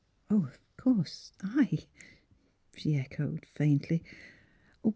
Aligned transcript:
''Oh, 0.31 0.45
of 0.51 0.57
course, 0.77 1.31
I" 1.43 1.85
she 2.75 2.95
echoed 2.97 3.45
faintly. 3.53 4.01